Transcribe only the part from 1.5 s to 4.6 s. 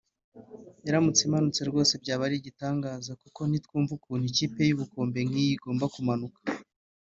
rwose byaba ari igitangaza kuko ntitwumva ukuntu ikipe